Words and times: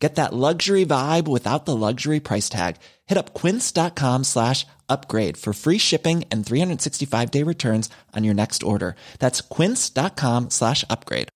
Get 0.00 0.14
that 0.14 0.32
luxury 0.32 0.86
vibe 0.86 1.28
without 1.28 1.66
the 1.66 1.76
luxury 1.76 2.20
price 2.20 2.48
tag. 2.48 2.76
Hit 3.06 3.18
up 3.18 3.34
quince.com 3.34 4.24
slash 4.24 4.66
upgrade 4.88 5.36
for 5.36 5.52
free 5.52 5.78
shipping 5.78 6.24
and 6.32 6.44
365 6.44 7.30
day 7.30 7.44
returns 7.44 7.90
on 8.16 8.24
your 8.24 8.34
next 8.34 8.62
order. 8.62 8.96
That's 9.18 9.42
quince.com 9.42 10.48
slash 10.50 10.84
upgrade. 10.88 11.28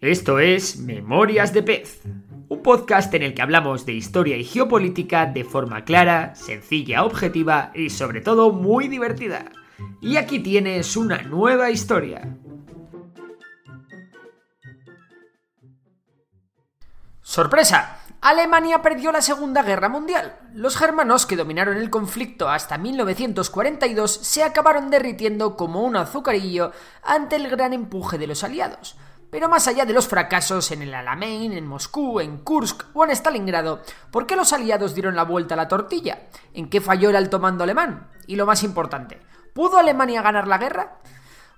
Esto 0.00 0.38
es 0.38 0.76
Memorias 0.76 1.54
de 1.54 1.62
Pez, 1.62 2.02
un 2.50 2.62
podcast 2.62 3.14
en 3.14 3.22
el 3.22 3.32
que 3.32 3.40
hablamos 3.40 3.86
de 3.86 3.94
historia 3.94 4.36
y 4.36 4.44
geopolítica 4.44 5.24
de 5.24 5.44
forma 5.44 5.84
clara, 5.86 6.34
sencilla, 6.34 7.04
objetiva 7.04 7.72
y 7.74 7.88
sobre 7.88 8.20
todo 8.20 8.52
muy 8.52 8.88
divertida. 8.88 9.50
Y 10.00 10.16
aquí 10.16 10.40
tienes 10.40 10.96
una 10.96 11.22
nueva 11.22 11.70
historia. 11.70 12.36
¡Sorpresa! 17.22 18.00
Alemania 18.20 18.80
perdió 18.80 19.12
la 19.12 19.20
Segunda 19.20 19.62
Guerra 19.62 19.90
Mundial. 19.90 20.38
Los 20.54 20.78
germanos 20.78 21.26
que 21.26 21.36
dominaron 21.36 21.76
el 21.76 21.90
conflicto 21.90 22.48
hasta 22.48 22.78
1942 22.78 24.10
se 24.10 24.42
acabaron 24.42 24.88
derritiendo 24.88 25.56
como 25.56 25.82
un 25.82 25.96
azucarillo 25.96 26.72
ante 27.02 27.36
el 27.36 27.50
gran 27.50 27.74
empuje 27.74 28.16
de 28.16 28.26
los 28.26 28.42
aliados. 28.42 28.96
Pero 29.30 29.48
más 29.48 29.66
allá 29.68 29.84
de 29.84 29.92
los 29.92 30.06
fracasos 30.06 30.70
en 30.70 30.80
el 30.82 30.94
Alamein, 30.94 31.52
en 31.52 31.66
Moscú, 31.66 32.20
en 32.20 32.38
Kursk 32.38 32.84
o 32.94 33.04
en 33.04 33.10
Stalingrado, 33.10 33.82
¿por 34.10 34.26
qué 34.26 34.36
los 34.36 34.52
aliados 34.52 34.94
dieron 34.94 35.16
la 35.16 35.24
vuelta 35.24 35.54
a 35.54 35.56
la 35.56 35.68
tortilla? 35.68 36.28
¿En 36.54 36.70
qué 36.70 36.80
falló 36.80 37.10
el 37.10 37.16
alto 37.16 37.40
mando 37.40 37.64
alemán? 37.64 38.10
Y 38.26 38.36
lo 38.36 38.46
más 38.46 38.62
importante, 38.62 39.20
¿pudo 39.54 39.78
Alemania 39.78 40.20
ganar 40.20 40.46
la 40.46 40.58
guerra? 40.58 40.98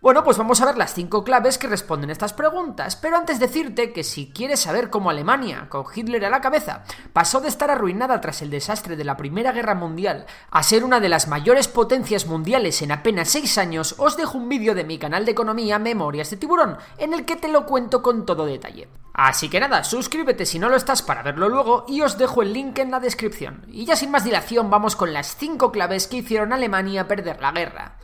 Bueno, 0.02 0.22
pues 0.22 0.36
vamos 0.36 0.60
a 0.60 0.66
ver 0.66 0.76
las 0.76 0.92
cinco 0.92 1.24
claves 1.24 1.56
que 1.56 1.68
responden 1.68 2.10
estas 2.10 2.34
preguntas, 2.34 2.96
pero 2.96 3.16
antes 3.16 3.40
decirte 3.40 3.94
que 3.94 4.04
si 4.04 4.30
quieres 4.30 4.60
saber 4.60 4.90
cómo 4.90 5.08
Alemania, 5.08 5.68
con 5.70 5.86
Hitler 5.92 6.26
a 6.26 6.30
la 6.30 6.42
cabeza, 6.42 6.84
pasó 7.14 7.40
de 7.40 7.48
estar 7.48 7.70
arruinada 7.70 8.20
tras 8.20 8.42
el 8.42 8.50
desastre 8.50 8.96
de 8.96 9.04
la 9.04 9.16
Primera 9.16 9.52
Guerra 9.52 9.74
Mundial 9.74 10.26
a 10.50 10.62
ser 10.62 10.84
una 10.84 11.00
de 11.00 11.08
las 11.08 11.28
mayores 11.28 11.66
potencias 11.66 12.26
mundiales 12.26 12.82
en 12.82 12.92
apenas 12.92 13.30
seis 13.30 13.56
años, 13.56 13.94
os 13.96 14.18
dejo 14.18 14.36
un 14.36 14.50
vídeo 14.50 14.74
de 14.74 14.84
mi 14.84 14.98
canal 14.98 15.24
de 15.24 15.32
economía 15.32 15.78
Memorias 15.78 16.28
de 16.28 16.36
Tiburón, 16.36 16.76
en 16.98 17.14
el 17.14 17.24
que 17.24 17.36
te 17.36 17.48
lo 17.48 17.64
cuento 17.64 18.02
con 18.02 18.26
todo 18.26 18.44
detalle. 18.44 18.88
Así 19.14 19.48
que 19.48 19.60
nada, 19.60 19.82
suscríbete 19.82 20.44
si 20.44 20.58
no 20.58 20.68
lo 20.68 20.76
estás 20.76 21.00
para 21.00 21.22
verlo 21.22 21.48
luego 21.48 21.86
y 21.88 22.02
os 22.02 22.18
dejo 22.18 22.42
el 22.42 22.52
link 22.52 22.78
en 22.78 22.90
la 22.90 23.00
descripción. 23.00 23.64
Y 23.68 23.86
ya 23.86 23.96
sin 23.96 24.10
más 24.10 24.24
dilación 24.24 24.68
vamos 24.68 24.94
con 24.94 25.14
las 25.14 25.36
cinco 25.36 25.72
claves 25.72 26.06
que 26.06 26.18
hicieron 26.18 26.52
a 26.52 26.56
Alemania 26.56 27.08
perder 27.08 27.40
la 27.40 27.52
guerra. 27.52 27.96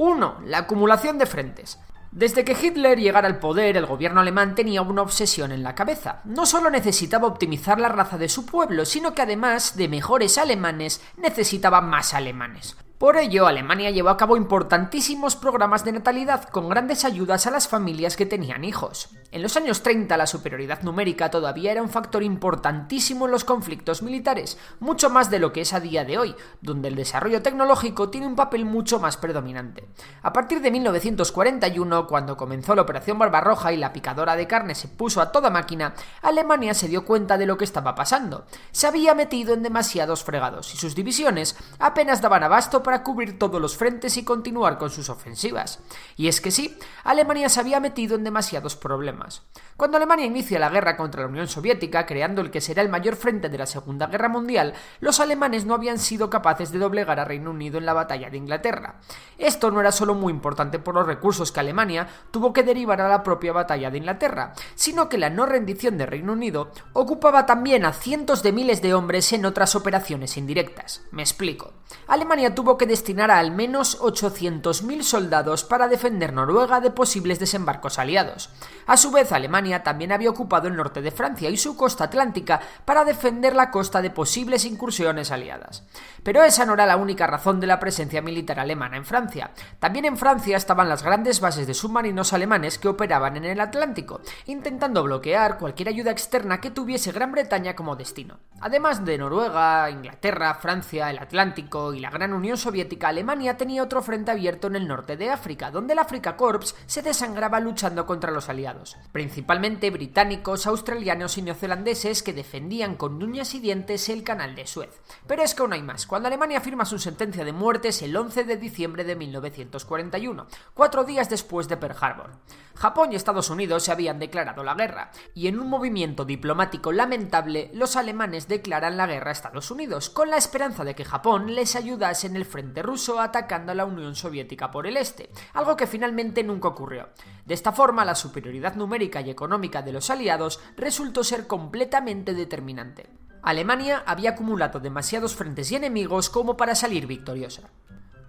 1. 0.00 0.44
La 0.46 0.60
acumulación 0.60 1.18
de 1.18 1.26
frentes. 1.26 1.78
Desde 2.10 2.42
que 2.42 2.56
Hitler 2.58 2.98
llegara 2.98 3.28
al 3.28 3.38
poder, 3.38 3.76
el 3.76 3.84
gobierno 3.84 4.22
alemán 4.22 4.54
tenía 4.54 4.80
una 4.80 5.02
obsesión 5.02 5.52
en 5.52 5.62
la 5.62 5.74
cabeza. 5.74 6.22
No 6.24 6.46
solo 6.46 6.70
necesitaba 6.70 7.28
optimizar 7.28 7.78
la 7.78 7.90
raza 7.90 8.16
de 8.16 8.30
su 8.30 8.46
pueblo, 8.46 8.86
sino 8.86 9.12
que 9.12 9.20
además 9.20 9.76
de 9.76 9.88
mejores 9.88 10.38
alemanes, 10.38 11.02
necesitaba 11.18 11.82
más 11.82 12.14
alemanes. 12.14 12.78
Por 13.00 13.16
ello, 13.16 13.46
Alemania 13.46 13.90
llevó 13.90 14.10
a 14.10 14.18
cabo 14.18 14.36
importantísimos 14.36 15.34
programas 15.34 15.86
de 15.86 15.92
natalidad 15.92 16.44
con 16.50 16.68
grandes 16.68 17.06
ayudas 17.06 17.46
a 17.46 17.50
las 17.50 17.66
familias 17.66 18.14
que 18.14 18.26
tenían 18.26 18.62
hijos. 18.62 19.08
En 19.32 19.40
los 19.40 19.56
años 19.56 19.82
30 19.82 20.18
la 20.18 20.26
superioridad 20.26 20.82
numérica 20.82 21.30
todavía 21.30 21.72
era 21.72 21.80
un 21.80 21.88
factor 21.88 22.22
importantísimo 22.22 23.24
en 23.24 23.30
los 23.30 23.44
conflictos 23.44 24.02
militares, 24.02 24.58
mucho 24.80 25.08
más 25.08 25.30
de 25.30 25.38
lo 25.38 25.50
que 25.50 25.62
es 25.62 25.72
a 25.72 25.80
día 25.80 26.04
de 26.04 26.18
hoy, 26.18 26.34
donde 26.60 26.88
el 26.88 26.94
desarrollo 26.94 27.40
tecnológico 27.40 28.10
tiene 28.10 28.26
un 28.26 28.36
papel 28.36 28.66
mucho 28.66 29.00
más 29.00 29.16
predominante. 29.16 29.88
A 30.20 30.34
partir 30.34 30.60
de 30.60 30.70
1941, 30.70 32.06
cuando 32.06 32.36
comenzó 32.36 32.74
la 32.74 32.82
Operación 32.82 33.18
Barbarroja 33.18 33.72
y 33.72 33.78
la 33.78 33.94
picadora 33.94 34.36
de 34.36 34.46
carne 34.46 34.74
se 34.74 34.88
puso 34.88 35.22
a 35.22 35.32
toda 35.32 35.48
máquina, 35.48 35.94
Alemania 36.20 36.74
se 36.74 36.88
dio 36.88 37.06
cuenta 37.06 37.38
de 37.38 37.46
lo 37.46 37.56
que 37.56 37.64
estaba 37.64 37.94
pasando. 37.94 38.44
Se 38.72 38.86
había 38.86 39.14
metido 39.14 39.54
en 39.54 39.62
demasiados 39.62 40.22
fregados 40.22 40.74
y 40.74 40.76
sus 40.76 40.94
divisiones 40.94 41.56
apenas 41.78 42.20
daban 42.20 42.42
abasto 42.42 42.82
para 42.82 42.89
para 42.90 43.04
cubrir 43.04 43.38
todos 43.38 43.62
los 43.62 43.76
frentes 43.76 44.16
y 44.16 44.24
continuar 44.24 44.76
con 44.76 44.90
sus 44.90 45.10
ofensivas. 45.10 45.78
Y 46.16 46.26
es 46.26 46.40
que 46.40 46.50
sí, 46.50 46.76
Alemania 47.04 47.48
se 47.48 47.60
había 47.60 47.78
metido 47.78 48.16
en 48.16 48.24
demasiados 48.24 48.74
problemas. 48.74 49.44
Cuando 49.76 49.96
Alemania 49.96 50.26
inicia 50.26 50.58
la 50.58 50.70
guerra 50.70 50.96
contra 50.96 51.22
la 51.22 51.28
Unión 51.28 51.46
Soviética, 51.46 52.04
creando 52.04 52.42
el 52.42 52.50
que 52.50 52.60
será 52.60 52.82
el 52.82 52.88
mayor 52.88 53.14
frente 53.14 53.48
de 53.48 53.58
la 53.58 53.66
Segunda 53.66 54.08
Guerra 54.08 54.28
Mundial, 54.28 54.74
los 54.98 55.20
alemanes 55.20 55.66
no 55.66 55.74
habían 55.74 56.00
sido 56.00 56.28
capaces 56.30 56.72
de 56.72 56.80
doblegar 56.80 57.20
a 57.20 57.24
Reino 57.24 57.52
Unido 57.52 57.78
en 57.78 57.86
la 57.86 57.92
batalla 57.92 58.28
de 58.28 58.38
Inglaterra. 58.38 58.96
Esto 59.38 59.70
no 59.70 59.80
era 59.80 59.92
solo 59.92 60.14
muy 60.14 60.32
importante 60.32 60.80
por 60.80 60.96
los 60.96 61.06
recursos 61.06 61.52
que 61.52 61.60
Alemania 61.60 62.08
tuvo 62.32 62.52
que 62.52 62.64
derivar 62.64 63.00
a 63.00 63.08
la 63.08 63.22
propia 63.22 63.52
batalla 63.52 63.90
de 63.92 63.98
Inglaterra, 63.98 64.52
sino 64.74 65.08
que 65.08 65.16
la 65.16 65.30
no 65.30 65.46
rendición 65.46 65.96
de 65.96 66.06
Reino 66.06 66.32
Unido 66.32 66.72
ocupaba 66.92 67.46
también 67.46 67.84
a 67.84 67.92
cientos 67.92 68.42
de 68.42 68.50
miles 68.50 68.82
de 68.82 68.94
hombres 68.94 69.32
en 69.32 69.46
otras 69.46 69.76
operaciones 69.76 70.36
indirectas. 70.36 71.02
Me 71.12 71.22
explico. 71.22 71.72
Alemania 72.06 72.54
tuvo 72.54 72.76
que 72.80 72.86
destinar 72.86 73.30
a 73.30 73.38
al 73.38 73.50
menos 73.50 74.00
800.000 74.00 75.02
soldados 75.02 75.64
para 75.64 75.86
defender 75.86 76.32
Noruega 76.32 76.80
de 76.80 76.90
posibles 76.90 77.38
desembarcos 77.38 77.98
aliados. 77.98 78.48
A 78.86 78.96
su 78.96 79.10
vez, 79.10 79.32
Alemania 79.32 79.82
también 79.82 80.12
había 80.12 80.30
ocupado 80.30 80.66
el 80.66 80.76
norte 80.76 81.02
de 81.02 81.10
Francia 81.10 81.50
y 81.50 81.58
su 81.58 81.76
costa 81.76 82.04
atlántica 82.04 82.58
para 82.86 83.04
defender 83.04 83.54
la 83.54 83.70
costa 83.70 84.00
de 84.00 84.08
posibles 84.08 84.64
incursiones 84.64 85.30
aliadas. 85.30 85.84
Pero 86.22 86.42
esa 86.42 86.64
no 86.64 86.72
era 86.72 86.86
la 86.86 86.96
única 86.96 87.26
razón 87.26 87.60
de 87.60 87.66
la 87.66 87.78
presencia 87.78 88.22
militar 88.22 88.58
alemana 88.58 88.96
en 88.96 89.04
Francia. 89.04 89.50
También 89.78 90.06
en 90.06 90.16
Francia 90.16 90.56
estaban 90.56 90.88
las 90.88 91.02
grandes 91.02 91.38
bases 91.40 91.66
de 91.66 91.74
submarinos 91.74 92.32
alemanes 92.32 92.78
que 92.78 92.88
operaban 92.88 93.36
en 93.36 93.44
el 93.44 93.60
Atlántico, 93.60 94.22
intentando 94.46 95.02
bloquear 95.02 95.58
cualquier 95.58 95.90
ayuda 95.90 96.12
externa 96.12 96.62
que 96.62 96.70
tuviese 96.70 97.12
Gran 97.12 97.32
Bretaña 97.32 97.76
como 97.76 97.94
destino. 97.94 98.38
Además 98.62 99.04
de 99.04 99.18
Noruega, 99.18 99.90
Inglaterra, 99.90 100.54
Francia, 100.54 101.10
el 101.10 101.18
Atlántico 101.18 101.92
y 101.92 102.00
la 102.00 102.08
Gran 102.08 102.32
Unión 102.32 102.56
Alemania 103.02 103.56
tenía 103.56 103.82
otro 103.82 104.02
frente 104.02 104.30
abierto 104.30 104.68
en 104.68 104.76
el 104.76 104.88
norte 104.88 105.16
de 105.16 105.30
África, 105.30 105.70
donde 105.70 105.92
el 105.92 105.98
Afrika 105.98 106.36
Corps 106.36 106.74
se 106.86 107.02
desangraba 107.02 107.60
luchando 107.60 108.06
contra 108.06 108.30
los 108.30 108.48
aliados, 108.48 108.96
principalmente 109.12 109.90
británicos, 109.90 110.66
australianos 110.66 111.38
y 111.38 111.42
neozelandeses 111.42 112.22
que 112.22 112.32
defendían 112.32 112.96
con 112.96 113.22
uñas 113.22 113.54
y 113.54 113.60
dientes 113.60 114.08
el 114.08 114.22
canal 114.22 114.54
de 114.54 114.66
Suez. 114.66 115.00
Pero 115.26 115.42
es 115.42 115.54
que 115.54 115.62
aún 115.62 115.72
hay 115.72 115.82
más. 115.82 116.06
Cuando 116.06 116.28
Alemania 116.28 116.60
firma 116.60 116.84
su 116.84 116.98
sentencia 116.98 117.44
de 117.44 117.52
muertes 117.52 118.02
el 118.02 118.16
11 118.16 118.44
de 118.44 118.56
diciembre 118.56 119.04
de 119.04 119.16
1941, 119.16 120.46
cuatro 120.74 121.04
días 121.04 121.28
después 121.28 121.68
de 121.68 121.76
Pearl 121.76 121.96
Harbor. 122.00 122.30
Japón 122.74 123.12
y 123.12 123.16
Estados 123.16 123.50
Unidos 123.50 123.82
se 123.82 123.92
habían 123.92 124.18
declarado 124.18 124.64
la 124.64 124.74
guerra, 124.74 125.10
y 125.34 125.48
en 125.48 125.58
un 125.60 125.68
movimiento 125.68 126.24
diplomático 126.24 126.92
lamentable, 126.92 127.70
los 127.74 127.96
alemanes 127.96 128.48
declaran 128.48 128.96
la 128.96 129.06
guerra 129.06 129.30
a 129.30 129.32
Estados 129.32 129.70
Unidos, 129.70 130.08
con 130.08 130.30
la 130.30 130.38
esperanza 130.38 130.84
de 130.84 130.94
que 130.94 131.04
Japón 131.04 131.54
les 131.54 131.76
ayudase 131.76 132.26
en 132.26 132.36
el 132.36 132.46
frente 132.50 132.82
ruso 132.82 133.20
atacando 133.20 133.72
a 133.72 133.74
la 133.74 133.86
Unión 133.86 134.14
Soviética 134.14 134.70
por 134.70 134.86
el 134.86 134.98
este, 134.98 135.30
algo 135.54 135.76
que 135.76 135.86
finalmente 135.86 136.42
nunca 136.42 136.68
ocurrió. 136.68 137.08
De 137.46 137.54
esta 137.54 137.72
forma, 137.72 138.04
la 138.04 138.14
superioridad 138.14 138.74
numérica 138.74 139.22
y 139.22 139.30
económica 139.30 139.80
de 139.80 139.92
los 139.92 140.10
aliados 140.10 140.60
resultó 140.76 141.24
ser 141.24 141.46
completamente 141.46 142.34
determinante. 142.34 143.08
Alemania 143.42 144.02
había 144.06 144.30
acumulado 144.30 144.80
demasiados 144.80 145.34
frentes 145.34 145.72
y 145.72 145.76
enemigos 145.76 146.28
como 146.28 146.56
para 146.56 146.74
salir 146.74 147.06
victoriosa. 147.06 147.70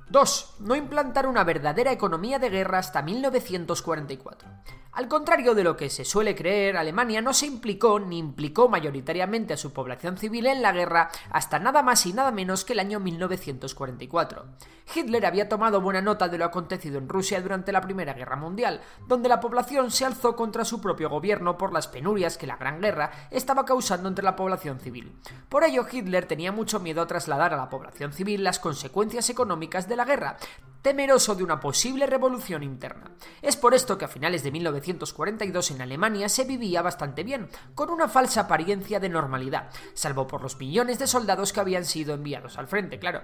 2. 0.10 0.56
No 0.60 0.76
implantar 0.76 1.26
una 1.26 1.44
verdadera 1.44 1.92
economía 1.92 2.38
de 2.38 2.50
guerra 2.50 2.80
hasta 2.80 3.02
1944. 3.02 4.48
Al 4.94 5.08
contrario 5.08 5.56
de 5.56 5.64
lo 5.64 5.78
que 5.78 5.90
se 5.90 6.04
suele 6.04 6.36
creer, 6.36 6.76
Alemania 6.76 7.22
no 7.22 7.34
se 7.34 7.46
implicó 7.46 7.98
ni 7.98 8.18
implicó 8.18 8.68
mayoritariamente 8.68 9.54
a 9.54 9.58
su 9.58 9.72
población 9.72 10.18
civil 10.18 10.48
en 10.48 10.62
la 10.62 10.74
guerra 10.74 11.10
hasta 11.30 11.60
nada 11.60 11.82
más 11.82 12.06
y 12.06 12.12
nada 12.12 12.32
menos 12.32 12.66
que 12.66 12.74
el 12.74 12.80
año 12.80 13.00
1944. 13.00 14.46
Hitler 14.94 15.26
había 15.26 15.48
tomado 15.48 15.80
buena 15.80 16.02
nota 16.02 16.28
de 16.28 16.38
lo 16.38 16.44
acontecido 16.44 16.98
en 16.98 17.08
Rusia 17.08 17.42
durante 17.42 17.72
la 17.72 17.80
Primera 17.80 18.14
Guerra 18.14 18.36
Mundial, 18.36 18.82
donde 19.08 19.30
la 19.30 19.40
población 19.40 19.92
se 19.92 20.04
alzó 20.04 20.36
contra 20.36 20.66
su 20.66 20.82
propio 20.82 21.10
gobierno 21.10 21.58
por 21.58 21.72
las 21.72 21.88
penurias 21.88 22.38
que 22.38 22.48
la 22.48 22.58
Gran 22.58 22.82
Guerra 22.82 23.12
estaba 23.32 23.64
causando 23.64 24.10
entre 24.10 24.26
la 24.26 24.36
población 24.36 24.82
civil. 24.82 25.16
Por 25.48 25.64
ello, 25.64 25.86
Hitler 25.90 26.26
tenía 26.26 26.52
mucho 26.52 26.82
miedo 26.82 27.02
a 27.02 27.08
trasladar 27.08 27.54
a 27.54 27.58
la 27.58 27.70
población 27.70 28.12
civil 28.12 28.44
las 28.44 28.60
consecuencias 28.60 29.30
económicas 29.30 29.88
de 29.88 29.96
la 29.96 30.04
guerra, 30.04 30.36
temeroso 30.82 31.36
de 31.36 31.44
una 31.44 31.60
posible 31.60 32.06
revolución 32.06 32.64
interna. 32.64 33.12
Es 33.42 33.56
por 33.56 33.74
esto 33.74 33.98
que 33.98 34.06
a 34.06 34.08
finales 34.08 34.44
de 34.44 34.52
1942 34.52 35.72
en 35.72 35.82
Alemania 35.82 36.30
se 36.30 36.44
vivía 36.44 36.82
bastante 36.82 37.24
bien, 37.24 37.50
con 37.76 37.90
una 37.90 38.08
falsa 38.08 38.42
apariencia 38.42 39.00
de 39.00 39.10
normalidad, 39.10 39.70
salvo 39.94 40.28
por 40.28 40.42
los 40.42 40.58
millones 40.58 41.00
de 41.00 41.08
soldados 41.08 41.54
que 41.54 41.60
habían 41.60 41.86
sido 41.86 42.14
enviados 42.14 42.58
al 42.58 42.68
frente, 42.68 43.00
claro. 43.00 43.22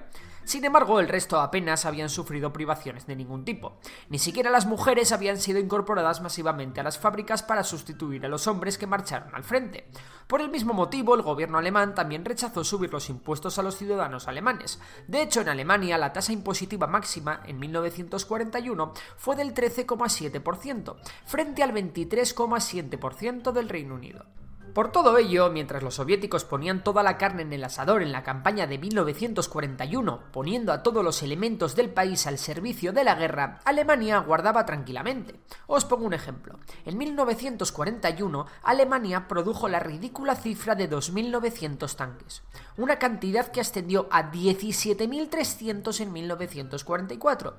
Sin 0.47 0.63
embargo, 0.63 1.01
el 1.01 1.09
resto 1.09 1.41
apenas 1.41 1.85
habían 1.85 2.07
sufrido 2.07 2.53
privaciones 2.53 3.05
de 3.05 3.17
ningún 3.17 3.43
tipo. 3.43 3.79
Ni 4.07 4.17
siquiera 4.17 4.49
las 4.49 4.65
mujeres 4.65 5.11
habían 5.11 5.37
sido 5.37 5.59
incorporadas 5.59 6.21
masivamente 6.21 6.79
a 6.79 6.83
las 6.83 6.97
fábricas 6.97 7.43
para 7.43 7.65
sustituir 7.65 8.25
a 8.25 8.29
los 8.29 8.47
hombres 8.47 8.77
que 8.77 8.87
marcharon 8.87 9.35
al 9.35 9.43
frente. 9.43 9.89
Por 10.25 10.39
el 10.39 10.49
mismo 10.49 10.73
motivo, 10.73 11.15
el 11.15 11.21
gobierno 11.21 11.57
alemán 11.57 11.95
también 11.95 12.23
rechazó 12.23 12.63
subir 12.63 12.93
los 12.93 13.09
impuestos 13.09 13.59
a 13.59 13.63
los 13.63 13.77
ciudadanos 13.77 14.29
alemanes. 14.29 14.79
De 15.07 15.21
hecho, 15.21 15.41
en 15.41 15.49
Alemania 15.49 15.97
la 15.97 16.13
tasa 16.13 16.31
impositiva 16.31 16.87
máxima 16.87 17.41
en 17.47 17.59
1941 17.59 18.93
fue 19.17 19.35
del 19.35 19.53
13,7%, 19.53 20.95
frente 21.25 21.63
al 21.63 21.73
23,7% 21.73 23.51
del 23.51 23.69
Reino 23.69 23.95
Unido. 23.95 24.25
Por 24.73 24.91
todo 24.91 25.17
ello, 25.17 25.49
mientras 25.49 25.81
los 25.81 25.95
soviéticos 25.95 26.45
ponían 26.45 26.83
toda 26.83 27.01
la 27.01 27.17
carne 27.17 27.41
en 27.41 27.53
el 27.53 27.63
asador 27.63 28.01
en 28.01 28.11
la 28.11 28.23
campaña 28.23 28.67
de 28.67 28.77
1941, 28.77 30.23
poniendo 30.31 30.71
a 30.71 30.83
todos 30.83 31.03
los 31.03 31.23
elementos 31.23 31.75
del 31.75 31.89
país 31.89 32.27
al 32.27 32.37
servicio 32.37 32.93
de 32.93 33.03
la 33.03 33.15
guerra, 33.15 33.59
Alemania 33.65 34.19
guardaba 34.19 34.65
tranquilamente. 34.65 35.39
Os 35.65 35.85
pongo 35.85 36.05
un 36.05 36.13
ejemplo. 36.13 36.59
En 36.85 36.97
1941, 36.97 38.45
Alemania 38.63 39.27
produjo 39.27 39.67
la 39.67 39.79
ridícula 39.79 40.35
cifra 40.35 40.75
de 40.75 40.89
2.900 40.89 41.95
tanques, 41.95 42.43
una 42.77 42.99
cantidad 42.99 43.47
que 43.51 43.61
ascendió 43.61 44.07
a 44.11 44.31
17.300 44.31 45.99
en 46.01 46.13
1944. 46.13 47.55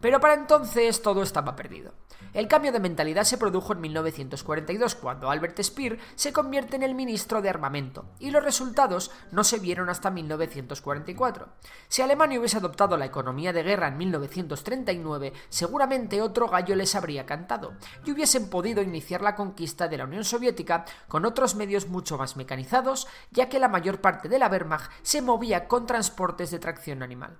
Pero 0.00 0.20
para 0.20 0.34
entonces 0.34 1.02
todo 1.02 1.22
estaba 1.22 1.56
perdido. 1.56 1.92
El 2.32 2.48
cambio 2.48 2.72
de 2.72 2.80
mentalidad 2.80 3.24
se 3.24 3.38
produjo 3.38 3.72
en 3.72 3.80
1942, 3.80 4.94
cuando 4.94 5.30
Albert 5.30 5.60
Speer 5.62 5.98
se 6.14 6.32
convierte 6.50 6.74
en 6.74 6.82
el 6.82 6.96
ministro 6.96 7.40
de 7.42 7.48
Armamento, 7.48 8.06
y 8.18 8.32
los 8.32 8.42
resultados 8.42 9.12
no 9.30 9.44
se 9.44 9.60
vieron 9.60 9.88
hasta 9.88 10.10
1944. 10.10 11.46
Si 11.86 12.02
Alemania 12.02 12.40
hubiese 12.40 12.56
adoptado 12.56 12.96
la 12.96 13.04
economía 13.04 13.52
de 13.52 13.62
guerra 13.62 13.86
en 13.86 13.96
1939, 13.96 15.32
seguramente 15.48 16.20
otro 16.20 16.48
gallo 16.48 16.74
les 16.74 16.96
habría 16.96 17.24
cantado, 17.24 17.74
y 18.04 18.10
hubiesen 18.10 18.50
podido 18.50 18.82
iniciar 18.82 19.22
la 19.22 19.36
conquista 19.36 19.86
de 19.86 19.98
la 19.98 20.06
Unión 20.06 20.24
Soviética 20.24 20.86
con 21.06 21.24
otros 21.24 21.54
medios 21.54 21.86
mucho 21.86 22.18
más 22.18 22.36
mecanizados, 22.36 23.06
ya 23.30 23.48
que 23.48 23.60
la 23.60 23.68
mayor 23.68 24.00
parte 24.00 24.28
de 24.28 24.40
la 24.40 24.48
Wehrmacht 24.48 24.90
se 25.02 25.22
movía 25.22 25.68
con 25.68 25.86
transportes 25.86 26.50
de 26.50 26.58
tracción 26.58 27.04
animal. 27.04 27.38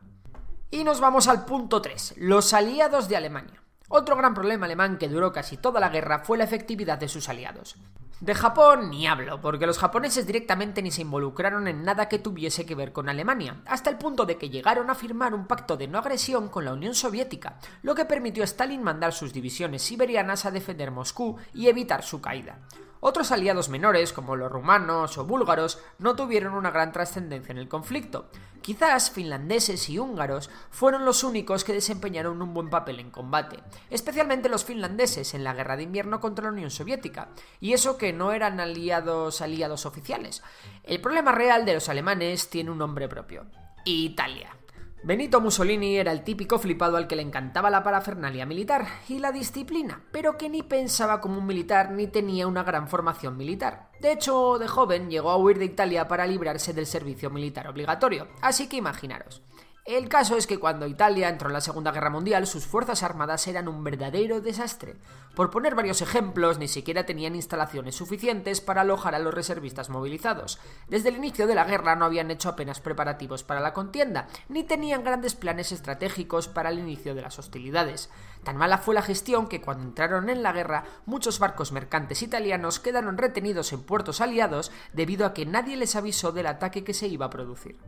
Y 0.71 0.85
nos 0.85 1.01
vamos 1.01 1.27
al 1.27 1.45
punto 1.47 1.83
3, 1.83 2.15
los 2.19 2.55
aliados 2.55 3.09
de 3.09 3.17
Alemania. 3.17 3.61
Otro 3.89 4.15
gran 4.15 4.35
problema 4.35 4.67
alemán 4.67 4.99
que 4.99 5.09
duró 5.09 5.33
casi 5.33 5.57
toda 5.57 5.81
la 5.81 5.89
guerra 5.89 6.21
fue 6.21 6.39
la 6.39 6.45
efectividad 6.45 6.97
de 6.97 7.09
sus 7.09 7.29
aliados. 7.29 7.77
De 8.21 8.35
Japón 8.35 8.91
ni 8.91 9.07
hablo, 9.07 9.41
porque 9.41 9.67
los 9.67 9.79
japoneses 9.79 10.27
directamente 10.27 10.83
ni 10.83 10.91
se 10.91 11.01
involucraron 11.01 11.67
en 11.69 11.85
nada 11.85 12.07
que 12.07 12.19
tuviese 12.19 12.67
que 12.67 12.75
ver 12.75 12.93
con 12.93 13.09
Alemania, 13.09 13.63
hasta 13.65 13.89
el 13.89 13.97
punto 13.97 14.27
de 14.27 14.37
que 14.37 14.51
llegaron 14.51 14.91
a 14.91 14.95
firmar 14.95 15.33
un 15.33 15.47
pacto 15.47 15.79
de 15.79 15.89
no 15.89 15.99
agresión 15.99 16.51
con 16.51 16.67
la 16.67 16.75
Unión 16.75 16.95
Soviética, 16.95 17.59
lo 17.83 17.95
que 17.95 18.05
permitió 18.05 18.43
a 18.43 18.45
Stalin 18.45 18.83
mandar 18.83 19.15
sus 19.15 19.33
divisiones 19.33 19.81
siberianas 19.81 20.45
a 20.45 20.51
defender 20.51 20.91
Moscú 20.91 21.39
y 21.55 21.69
evitar 21.69 22.03
su 22.03 22.21
caída. 22.21 22.59
Otros 23.01 23.33
aliados 23.33 23.71
menores, 23.71 24.13
como 24.13 24.37
los 24.37 24.53
rumanos 24.53 25.17
o 25.17 25.25
búlgaros, 25.25 25.83
no 25.99 26.15
tuvieron 26.17 26.55
una 26.55 26.71
gran 26.71 26.93
trascendencia 26.93 27.51
en 27.51 27.59
el 27.59 27.69
conflicto. 27.69 28.31
Quizás 28.61 29.11
finlandeses 29.11 29.89
y 29.89 29.99
húngaros 29.99 30.51
fueron 30.71 31.07
los 31.07 31.25
únicos 31.25 31.65
que 31.65 31.73
desempeñaron 31.73 32.43
un 32.43 32.53
buen 32.53 32.69
papel 32.69 33.01
en 33.01 33.11
combate, 33.11 33.59
especialmente 33.89 34.51
los 34.51 34.67
finlandeses 34.67 35.33
en 35.33 35.45
la 35.45 35.55
guerra 35.55 35.79
de 35.79 35.85
invierno 35.85 36.21
contra 36.21 36.45
la 36.45 36.53
Unión 36.53 36.71
Soviética, 36.71 37.29
y 37.59 37.73
eso 37.73 37.97
que 37.97 38.13
no 38.13 38.33
eran 38.33 38.61
aliados 38.61 39.41
aliados 39.41 39.87
oficiales. 39.87 40.43
El 40.85 41.01
problema 41.01 41.33
real 41.33 41.65
de 41.65 41.75
los 41.75 41.89
alemanes 41.89 42.51
tiene 42.51 42.71
un 42.71 42.79
nombre 42.79 43.09
propio, 43.09 43.47
Italia. 43.87 44.60
Benito 45.03 45.41
Mussolini 45.41 45.97
era 45.97 46.13
el 46.13 46.25
típico 46.25 46.59
flipado 46.59 46.99
al 46.99 47.07
que 47.07 47.17
le 47.17 47.23
encantaba 47.23 47.71
la 47.71 47.83
parafernalia 47.83 48.45
militar 48.45 48.87
y 49.09 49.19
la 49.19 49.33
disciplina, 49.33 50.05
pero 50.13 50.37
que 50.37 50.51
ni 50.51 50.63
pensaba 50.63 51.23
como 51.23 51.39
un 51.39 51.47
militar 51.47 51.91
ni 51.91 52.07
tenía 52.07 52.47
una 52.47 52.65
gran 52.65 52.87
formación 52.87 53.39
militar. 53.39 53.91
De 54.03 54.13
hecho, 54.13 54.59
de 54.59 54.69
joven 54.69 55.09
llegó 55.09 55.31
a 55.31 55.39
huir 55.39 55.59
de 55.59 55.65
Italia 55.65 56.07
para 56.07 56.27
librarse 56.27 56.75
del 56.75 56.85
servicio 56.85 57.31
militar 57.31 57.67
obligatorio, 57.67 58.29
así 58.43 58.69
que 58.69 58.77
imaginaros. 58.77 59.43
El 59.87 60.11
caso 60.11 60.37
es 60.37 60.47
que 60.47 60.59
cuando 60.59 60.87
Italia 60.87 61.31
entró 61.31 61.49
en 61.49 61.55
la 61.55 61.63
Segunda 61.63 61.91
Guerra 61.91 62.11
Mundial, 62.11 62.47
sus 62.47 62.67
fuerzas 62.67 63.03
armadas 63.03 63.49
eran 63.49 63.67
un 63.67 63.83
verdadero 63.83 64.43
desastre. 64.43 64.97
Por 65.35 65.51
poner 65.51 65.75
varios 65.75 66.03
ejemplos, 66.03 66.59
ni 66.59 66.69
siquiera 66.69 67.07
tenían 67.07 67.35
instalaciones 67.35 67.97
suficientes 67.97 68.61
para 68.61 68.83
alojar 68.83 69.15
a 69.15 69.19
los 69.19 69.33
reservistas 69.33 69.89
movilizados. 69.89 70.59
Desde 70.89 71.09
el 71.09 71.17
inicio 71.17 71.47
de 71.47 71.55
la 71.55 71.65
guerra 71.65 71.97
no 71.97 72.05
habían 72.05 72.31
hecho 72.31 72.51
apenas 72.51 72.79
preparativos 72.79 73.43
para 73.43 73.61
la 73.61 73.73
contienda, 73.73 74.29
ni 74.51 74.65
tenían 74.65 75.03
grandes 75.03 75.35
planes 75.35 75.73
estratégicos 75.73 76.47
para 76.47 76.69
el 76.69 76.79
inicio 76.79 77.15
de 77.15 77.23
las 77.23 77.39
hostilidades. 77.39 78.11
Tan 78.45 78.59
mala 78.59 78.79
fue 78.79 78.95
la 78.95 79.03
gestión 79.03 79.49
que 79.49 79.63
cuando 79.63 79.85
entraron 79.85 80.29
en 80.29 80.43
la 80.43 80.53
guerra, 80.53 80.85
muchos 81.07 81.39
barcos 81.39 81.73
mercantes 81.73 82.23
italianos 82.23 82.81
quedaron 82.81 83.17
retenidos 83.17 83.73
en 83.73 83.83
puertos 83.83 84.21
aliados 84.21 84.73
debido 84.93 85.25
a 85.25 85.33
que 85.33 85.47
nadie 85.47 85.77
les 85.77 85.97
avisó 85.97 86.33
del 86.33 86.49
ataque 86.49 86.85
que 86.85 86.95
se 86.95 87.09
iba 87.09 87.27
a 87.27 87.31
producir. 87.31 87.79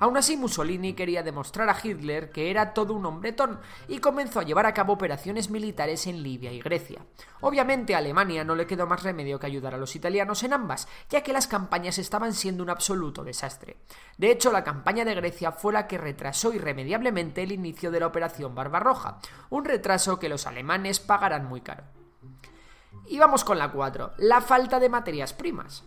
Aún 0.00 0.16
así, 0.16 0.36
Mussolini 0.36 0.94
quería 0.94 1.22
demostrar 1.22 1.68
a 1.68 1.76
Hitler 1.80 2.30
que 2.30 2.50
era 2.50 2.72
todo 2.72 2.94
un 2.94 3.04
hombretón 3.04 3.60
y 3.86 3.98
comenzó 3.98 4.40
a 4.40 4.44
llevar 4.44 4.64
a 4.64 4.72
cabo 4.72 4.94
operaciones 4.94 5.50
militares 5.50 6.06
en 6.06 6.22
Libia 6.22 6.50
y 6.52 6.60
Grecia. 6.60 7.04
Obviamente 7.42 7.94
a 7.94 7.98
Alemania 7.98 8.42
no 8.42 8.54
le 8.54 8.66
quedó 8.66 8.86
más 8.86 9.02
remedio 9.02 9.38
que 9.38 9.46
ayudar 9.46 9.74
a 9.74 9.78
los 9.78 9.94
italianos 9.94 10.42
en 10.42 10.54
ambas, 10.54 10.88
ya 11.10 11.22
que 11.22 11.34
las 11.34 11.46
campañas 11.46 11.98
estaban 11.98 12.32
siendo 12.32 12.62
un 12.62 12.70
absoluto 12.70 13.22
desastre. 13.22 13.76
De 14.16 14.30
hecho, 14.30 14.50
la 14.50 14.64
campaña 14.64 15.04
de 15.04 15.14
Grecia 15.14 15.52
fue 15.52 15.74
la 15.74 15.86
que 15.86 15.98
retrasó 15.98 16.52
irremediablemente 16.52 17.42
el 17.42 17.52
inicio 17.52 17.90
de 17.90 18.00
la 18.00 18.06
Operación 18.06 18.54
Barbarroja, 18.54 19.18
un 19.50 19.66
retraso 19.66 20.18
que 20.18 20.30
los 20.30 20.46
alemanes 20.46 20.98
pagarán 20.98 21.46
muy 21.46 21.60
caro. 21.60 21.84
Y 23.06 23.18
vamos 23.18 23.44
con 23.44 23.58
la 23.58 23.70
4, 23.70 24.12
la 24.18 24.40
falta 24.40 24.80
de 24.80 24.88
materias 24.88 25.34
primas. 25.34 25.84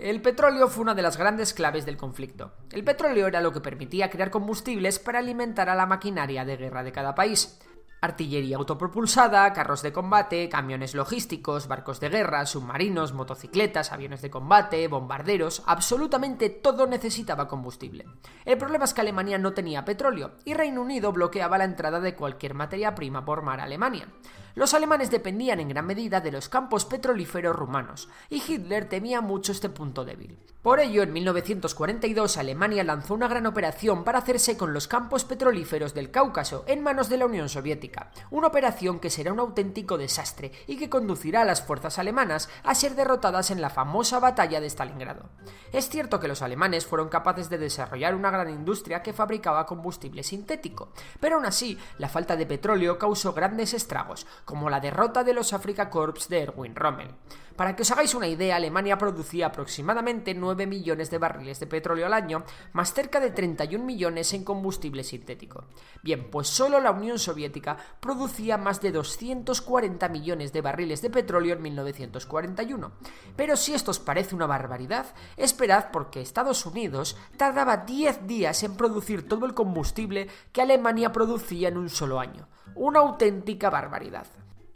El 0.00 0.22
petróleo 0.22 0.68
fue 0.68 0.80
una 0.80 0.94
de 0.94 1.02
las 1.02 1.18
grandes 1.18 1.52
claves 1.52 1.84
del 1.84 1.98
conflicto. 1.98 2.52
El 2.72 2.84
petróleo 2.84 3.26
era 3.26 3.42
lo 3.42 3.52
que 3.52 3.60
permitía 3.60 4.08
crear 4.08 4.30
combustibles 4.30 4.98
para 4.98 5.18
alimentar 5.18 5.68
a 5.68 5.74
la 5.74 5.84
maquinaria 5.84 6.46
de 6.46 6.56
guerra 6.56 6.82
de 6.82 6.90
cada 6.90 7.14
país. 7.14 7.60
Artillería 8.00 8.56
autopropulsada, 8.56 9.52
carros 9.52 9.82
de 9.82 9.92
combate, 9.92 10.48
camiones 10.48 10.94
logísticos, 10.94 11.68
barcos 11.68 12.00
de 12.00 12.08
guerra, 12.08 12.46
submarinos, 12.46 13.12
motocicletas, 13.12 13.92
aviones 13.92 14.22
de 14.22 14.30
combate, 14.30 14.88
bombarderos, 14.88 15.62
absolutamente 15.66 16.48
todo 16.48 16.86
necesitaba 16.86 17.46
combustible. 17.46 18.06
El 18.46 18.56
problema 18.56 18.86
es 18.86 18.94
que 18.94 19.02
Alemania 19.02 19.36
no 19.36 19.52
tenía 19.52 19.84
petróleo 19.84 20.30
y 20.46 20.54
Reino 20.54 20.80
Unido 20.80 21.12
bloqueaba 21.12 21.58
la 21.58 21.64
entrada 21.64 22.00
de 22.00 22.14
cualquier 22.14 22.54
materia 22.54 22.94
prima 22.94 23.26
por 23.26 23.42
mar 23.42 23.60
a 23.60 23.64
Alemania. 23.64 24.08
Los 24.54 24.74
alemanes 24.74 25.10
dependían 25.10 25.60
en 25.60 25.68
gran 25.68 25.86
medida 25.86 26.20
de 26.20 26.32
los 26.32 26.48
campos 26.48 26.84
petrolíferos 26.84 27.54
rumanos, 27.54 28.08
y 28.28 28.42
Hitler 28.46 28.88
temía 28.88 29.20
mucho 29.20 29.52
este 29.52 29.68
punto 29.68 30.04
débil. 30.04 30.38
Por 30.62 30.78
ello, 30.78 31.02
en 31.02 31.14
1942 31.14 32.36
Alemania 32.36 32.84
lanzó 32.84 33.14
una 33.14 33.28
gran 33.28 33.46
operación 33.46 34.04
para 34.04 34.18
hacerse 34.18 34.58
con 34.58 34.74
los 34.74 34.88
campos 34.88 35.24
petrolíferos 35.24 35.94
del 35.94 36.10
Cáucaso 36.10 36.64
en 36.66 36.82
manos 36.82 37.08
de 37.08 37.16
la 37.16 37.24
Unión 37.24 37.48
Soviética, 37.48 38.10
una 38.30 38.48
operación 38.48 39.00
que 39.00 39.08
será 39.08 39.32
un 39.32 39.40
auténtico 39.40 39.96
desastre 39.96 40.52
y 40.66 40.76
que 40.76 40.90
conducirá 40.90 41.42
a 41.42 41.44
las 41.46 41.62
fuerzas 41.62 41.98
alemanas 41.98 42.50
a 42.62 42.74
ser 42.74 42.94
derrotadas 42.94 43.50
en 43.50 43.62
la 43.62 43.70
famosa 43.70 44.18
batalla 44.18 44.60
de 44.60 44.68
Stalingrado. 44.68 45.30
Es 45.72 45.88
cierto 45.88 46.20
que 46.20 46.28
los 46.28 46.42
alemanes 46.42 46.84
fueron 46.84 47.08
capaces 47.08 47.48
de 47.48 47.56
desarrollar 47.56 48.14
una 48.14 48.30
gran 48.30 48.50
industria 48.50 49.02
que 49.02 49.14
fabricaba 49.14 49.64
combustible 49.64 50.22
sintético, 50.22 50.92
pero 51.20 51.36
aún 51.36 51.46
así 51.46 51.78
la 51.96 52.10
falta 52.10 52.36
de 52.36 52.44
petróleo 52.44 52.98
causó 52.98 53.32
grandes 53.32 53.72
estragos, 53.72 54.26
como 54.44 54.70
la 54.70 54.80
derrota 54.80 55.24
de 55.24 55.34
los 55.34 55.52
Afrika 55.52 55.90
Corps 55.90 56.28
de 56.28 56.42
Erwin 56.42 56.74
Rommel. 56.74 57.14
Para 57.60 57.76
que 57.76 57.82
os 57.82 57.90
hagáis 57.90 58.14
una 58.14 58.26
idea, 58.26 58.56
Alemania 58.56 58.96
producía 58.96 59.48
aproximadamente 59.48 60.32
9 60.32 60.66
millones 60.66 61.10
de 61.10 61.18
barriles 61.18 61.60
de 61.60 61.66
petróleo 61.66 62.06
al 62.06 62.14
año, 62.14 62.42
más 62.72 62.94
cerca 62.94 63.20
de 63.20 63.32
31 63.32 63.84
millones 63.84 64.32
en 64.32 64.44
combustible 64.44 65.04
sintético. 65.04 65.64
Bien, 66.02 66.30
pues 66.30 66.48
solo 66.48 66.80
la 66.80 66.90
Unión 66.90 67.18
Soviética 67.18 67.76
producía 68.00 68.56
más 68.56 68.80
de 68.80 68.92
240 68.92 70.08
millones 70.08 70.54
de 70.54 70.62
barriles 70.62 71.02
de 71.02 71.10
petróleo 71.10 71.54
en 71.54 71.60
1941. 71.60 72.92
Pero 73.36 73.56
si 73.58 73.74
esto 73.74 73.90
os 73.90 73.98
parece 73.98 74.34
una 74.34 74.46
barbaridad, 74.46 75.04
esperad 75.36 75.90
porque 75.92 76.22
Estados 76.22 76.64
Unidos 76.64 77.18
tardaba 77.36 77.76
10 77.76 78.26
días 78.26 78.62
en 78.62 78.74
producir 78.74 79.28
todo 79.28 79.44
el 79.44 79.52
combustible 79.52 80.28
que 80.52 80.62
Alemania 80.62 81.12
producía 81.12 81.68
en 81.68 81.76
un 81.76 81.90
solo 81.90 82.20
año. 82.20 82.48
Una 82.74 83.00
auténtica 83.00 83.70
barbaridad. 83.70 84.26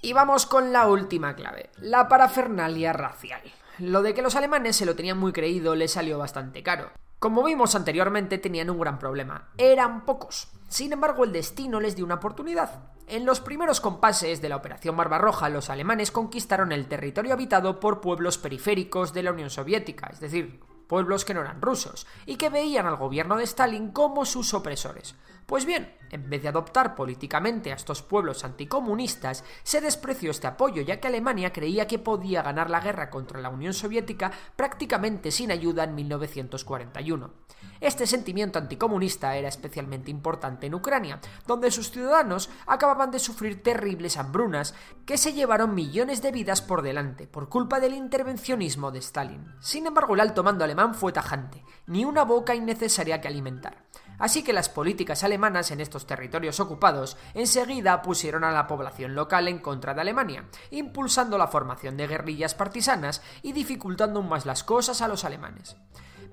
Y 0.03 0.13
vamos 0.13 0.47
con 0.47 0.73
la 0.73 0.87
última 0.87 1.35
clave, 1.35 1.71
la 1.79 2.09
parafernalia 2.09 2.93
racial. 2.93 3.41
Lo 3.79 4.03
de 4.03 4.15
que 4.15 4.23
los 4.23 4.37
alemanes 4.37 4.77
se 4.77 4.87
lo 4.87 4.95
tenían 4.95 5.19
muy 5.19 5.33
creído 5.33 5.75
les 5.75 5.93
salió 5.93 6.19
bastante 6.19 6.63
caro. 6.63 6.91
Como 7.19 7.43
vimos 7.43 7.75
anteriormente, 7.75 8.39
tenían 8.39 8.69
un 8.69 8.79
gran 8.79 8.99
problema. 8.99 9.49
Eran 9.57 10.05
pocos. 10.05 10.49
Sin 10.69 10.93
embargo, 10.93 11.25
el 11.25 11.33
destino 11.33 11.81
les 11.81 11.97
dio 11.97 12.05
una 12.05 12.17
oportunidad. 12.17 12.91
En 13.07 13.25
los 13.25 13.41
primeros 13.41 13.81
compases 13.81 14.43
de 14.43 14.49
la 14.49 14.57
Operación 14.57 14.97
Barbarroja, 14.97 15.49
los 15.49 15.71
alemanes 15.71 16.11
conquistaron 16.11 16.73
el 16.73 16.87
territorio 16.87 17.33
habitado 17.33 17.81
por 17.81 18.01
pueblos 18.01 18.39
periféricos 18.39 19.13
de 19.15 19.23
la 19.23 19.33
Unión 19.33 19.51
Soviética, 19.51 20.11
es 20.13 20.21
decir, 20.21 20.61
pueblos 20.87 21.25
que 21.25 21.35
no 21.35 21.41
eran 21.41 21.63
rusos, 21.63 22.07
y 22.27 22.37
que 22.37 22.51
veían 22.51 22.87
al 22.87 22.97
gobierno 22.97 23.37
de 23.37 23.45
Stalin 23.45 23.91
como 23.91 24.25
sus 24.25 24.53
opresores. 24.53 25.15
Pues 25.47 25.67
bien, 25.67 25.95
en 26.11 26.31
vez 26.31 26.43
de 26.43 26.49
adoptar 26.49 26.95
políticamente 26.95 27.73
a 27.73 27.75
estos 27.75 28.03
pueblos 28.03 28.45
anticomunistas, 28.45 29.45
se 29.63 29.81
despreció 29.81 30.31
este 30.31 30.47
apoyo, 30.47 30.81
ya 30.81 31.01
que 31.01 31.09
Alemania 31.09 31.53
creía 31.53 31.87
que 31.87 31.99
podía 31.99 32.43
ganar 32.43 32.71
la 32.71 32.81
guerra 32.81 33.11
contra 33.11 33.41
la 33.41 33.51
Unión 33.51 33.75
Soviética 33.75 34.31
prácticamente 34.57 35.31
sin 35.31 35.51
ayuda 35.51 35.85
en 35.85 35.95
1941. 35.95 37.33
Este 37.81 38.07
sentimiento 38.07 38.59
anticomunista 38.59 39.37
era 39.37 39.49
especialmente 39.49 40.11
importante 40.11 40.67
en 40.67 40.75
Ucrania, 40.75 41.21
donde 41.47 41.71
sus 41.71 41.91
ciudadanos 41.91 42.49
acababan 42.67 43.11
de 43.11 43.19
sufrir 43.19 43.63
terribles 43.63 44.17
hambrunas 44.17 44.75
que 45.05 45.19
se 45.19 45.33
llevaron 45.33 45.75
millones 45.75 46.23
de 46.23 46.33
vidas 46.33 46.63
por 46.63 46.83
delante 46.83 47.27
por 47.27 47.49
culpa 47.49 47.81
del 47.81 47.93
intervencionismo 47.93 48.91
de 48.91 49.01
Stalin. 49.01 49.53
Sin 49.61 49.87
embargo, 49.87 50.15
el 50.15 50.21
alto 50.21 50.43
mando 50.43 50.65
alemán 50.65 50.95
fue 50.95 51.13
tajante, 51.13 51.63
ni 51.87 52.05
una 52.05 52.25
boca 52.25 52.55
innecesaria 52.55 53.21
que 53.21 53.29
alimentar. 53.29 53.85
Así 54.19 54.43
que 54.43 54.53
las 54.53 54.69
políticas 54.69 55.25
alemanas 55.25 55.71
en 55.71 55.81
estos 55.81 56.07
territorios 56.07 56.61
ocupados 56.61 57.17
enseguida 57.35 58.03
pusieron 58.03 58.45
a 58.45 58.53
la 58.53 58.67
población 58.67 59.15
local 59.15 59.49
en 59.49 59.59
contra 59.59 59.95
de 59.95 60.01
Alemania, 60.01 60.45
impulsando 60.71 61.39
la 61.39 61.49
formación 61.49 61.97
de 61.97 62.07
guerrillas 62.07 62.55
partisanas 62.55 63.23
y 63.43 63.53
dificultando 63.53 64.21
aún 64.21 64.29
más 64.29 64.47
las 64.47 64.65
cosas 64.65 65.03
a 65.03 65.09
los 65.09 65.25
alemanes. 65.25 65.77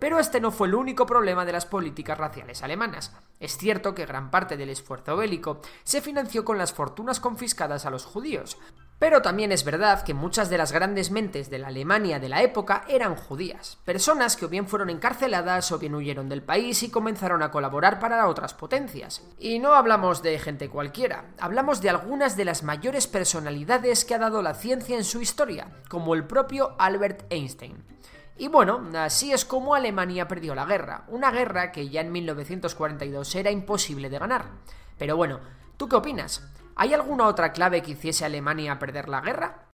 Pero 0.02 0.18
este 0.18 0.42
no 0.42 0.50
fue 0.50 0.68
el 0.68 0.74
único 0.74 1.06
problema 1.06 1.46
de 1.46 1.52
las 1.52 1.68
políticas 1.68 2.18
raciales 2.18 2.64
alemanas. 2.64 3.14
Es 3.40 3.56
cierto 3.58 3.94
que 3.94 4.08
gran 4.08 4.32
parte 4.32 4.58
del 4.58 4.72
esfuerzo 4.72 5.16
bélico 5.16 5.62
se 5.84 6.02
financió 6.02 6.44
con 6.44 6.58
las 6.58 6.74
fortunas 6.74 7.20
confiscadas 7.20 7.86
a 7.86 7.92
los 7.92 8.06
judíos, 8.06 8.58
pero 9.02 9.24
también 9.24 9.52
es 9.52 9.64
verdad 9.64 10.04
que 10.04 10.14
muchas 10.14 10.52
de 10.52 10.60
las 10.60 10.72
grandes 10.72 11.10
mentes 11.10 11.50
de 11.50 11.58
la 11.58 11.70
Alemania 11.70 12.20
de 12.20 12.30
la 12.30 12.44
época 12.44 12.86
eran 12.88 13.16
judías, 13.16 13.80
personas 13.84 14.38
que 14.38 14.46
o 14.46 14.48
bien 14.48 14.68
fueron 14.68 14.92
encarceladas 14.92 15.72
o 15.72 15.80
bien 15.80 15.96
huyeron 15.96 16.30
del 16.30 16.44
país 16.44 16.84
y 16.84 16.92
comenzaron 16.92 17.42
a 17.42 17.50
colaborar 17.50 18.00
para 18.00 18.28
otras 18.28 18.54
potencias. 18.54 19.24
Y 19.40 19.58
no 19.58 19.74
hablamos 19.74 20.22
de 20.22 20.38
gente 20.38 20.70
cualquiera, 20.70 21.26
hablamos 21.40 21.82
de 21.82 21.90
algunas 21.90 22.38
de 22.38 22.46
las 22.46 22.62
mayores 22.62 23.08
personalidades 23.08 24.06
que 24.06 24.14
ha 24.14 24.20
dado 24.20 24.44
la 24.44 24.54
ciencia 24.54 24.96
en 24.96 25.04
su 25.04 25.20
historia, 25.20 25.82
como 25.90 26.14
el 26.14 26.26
propio 26.26 26.76
Albert 26.78 27.26
Einstein. 27.32 27.84
Y 28.38 28.50
bueno, 28.50 28.88
así 28.94 29.34
es 29.34 29.46
como 29.46 29.74
Alemania 29.74 30.28
perdió 30.28 30.54
la 30.54 30.66
guerra, 30.66 31.06
una 31.08 31.32
guerra 31.32 31.72
que 31.72 31.90
ya 31.90 32.02
en 32.02 32.12
1942 32.12 33.34
era 33.34 33.50
imposible 33.50 34.12
de 34.12 34.20
ganar. 34.20 34.46
Pero 35.00 35.18
bueno, 35.18 35.40
¿tú 35.76 35.90
qué 35.90 35.96
opinas? 35.96 36.48
¿Hay 36.82 36.96
alguna 36.96 37.28
otra 37.28 37.54
clave 37.54 37.84
que 37.84 37.92
hiciese 37.92 38.24
a 38.24 38.28
Alemania 38.28 38.80
perder 38.80 39.08
la 39.08 39.22
guerra? 39.22 39.70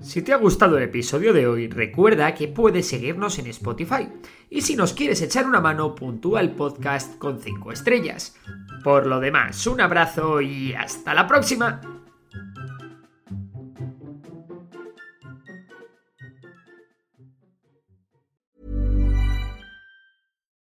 Si 0.00 0.22
te 0.22 0.32
ha 0.32 0.36
gustado 0.36 0.78
el 0.78 0.84
episodio 0.84 1.34
de 1.34 1.46
hoy, 1.46 1.68
recuerda 1.68 2.32
que 2.32 2.48
puedes 2.48 2.88
seguirnos 2.88 3.38
en 3.38 3.48
Spotify. 3.48 4.08
Y 4.48 4.62
si 4.62 4.76
nos 4.76 4.94
quieres 4.94 5.20
echar 5.20 5.44
una 5.44 5.60
mano, 5.60 5.94
puntúa 5.94 6.40
el 6.40 6.52
podcast 6.52 7.18
con 7.18 7.38
5 7.38 7.70
estrellas. 7.70 8.34
Por 8.82 9.04
lo 9.04 9.20
demás, 9.20 9.66
un 9.66 9.82
abrazo 9.82 10.40
y 10.40 10.72
hasta 10.72 11.12
la 11.12 11.26
próxima. 11.26 12.01